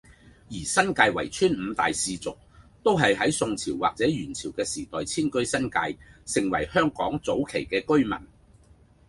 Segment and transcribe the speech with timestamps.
[0.49, 2.35] 而新界圍村五大氏族，
[2.81, 5.95] 都係喺宋朝或者元朝嘅時代遷居新界，
[6.41, 8.15] 成為香港早期嘅居民